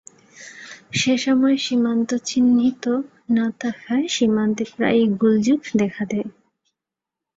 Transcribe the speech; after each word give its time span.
সে 0.91 1.13
সময় 1.17 1.57
সীমান্ত 1.57 2.09
চিহিূত 2.23 2.85
না 3.29 3.47
থাকায় 3.59 4.05
সীমান্তে 4.07 4.63
প্রায়ই 4.75 5.07
গোলযোগ 5.13 5.59
দেখা 5.77 6.03
দেয়। 6.05 6.29